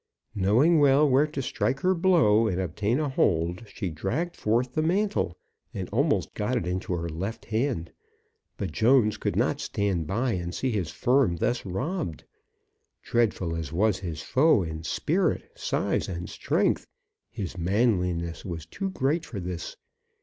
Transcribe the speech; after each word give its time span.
Knowing 0.33 0.79
well 0.79 1.07
where 1.07 1.27
to 1.27 1.43
strike 1.43 1.81
her 1.81 1.93
blow 1.93 2.47
and 2.47 2.59
obtain 2.59 2.99
a 2.99 3.07
hold, 3.07 3.63
she 3.67 3.91
dragged 3.91 4.35
forth 4.35 4.73
the 4.73 4.81
mantle, 4.81 5.37
and 5.75 5.87
almost 5.89 6.33
got 6.33 6.57
it 6.57 6.65
into 6.65 6.91
her 6.93 7.07
left 7.07 7.45
hand. 7.45 7.91
But 8.57 8.71
Jones 8.71 9.17
could 9.17 9.35
not 9.35 9.59
stand 9.61 10.07
by 10.07 10.31
and 10.31 10.55
see 10.55 10.71
his 10.71 10.89
firm 10.89 11.35
thus 11.35 11.67
robbed. 11.67 12.23
Dreadful 13.03 13.55
as 13.55 13.71
was 13.71 13.99
his 13.99 14.23
foe 14.23 14.63
in 14.63 14.81
spirit, 14.83 15.51
size, 15.53 16.07
and 16.09 16.27
strength, 16.27 16.87
his 17.29 17.55
manliness 17.55 18.43
was 18.43 18.65
too 18.65 18.89
great 18.89 19.23
for 19.23 19.39
this. 19.39 19.77